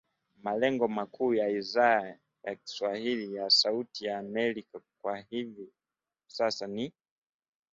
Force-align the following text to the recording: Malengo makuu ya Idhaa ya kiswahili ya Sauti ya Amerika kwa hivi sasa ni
Malengo 0.43 0.87
makuu 0.87 1.33
ya 1.33 1.49
Idhaa 1.49 2.15
ya 2.43 2.55
kiswahili 2.55 3.35
ya 3.35 3.49
Sauti 3.49 4.05
ya 4.05 4.19
Amerika 4.19 4.81
kwa 5.01 5.17
hivi 5.19 5.73
sasa 6.27 6.67
ni 6.67 6.93